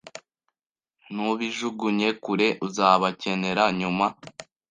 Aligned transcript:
Ntubijugunye 1.13 2.09
kure. 2.23 2.47
Uzabakenera 2.67 3.63
nyuma 3.79 4.05